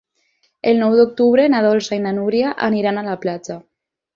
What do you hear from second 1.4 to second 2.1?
na Dolça i